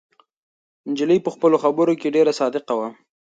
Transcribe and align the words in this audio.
نجلۍ 0.89 1.19
په 1.25 1.29
خپلو 1.35 1.55
خبرو 1.63 1.93
کې 2.01 2.13
ډېره 2.15 2.31
صادقه 2.39 2.73
وه. 2.79 2.87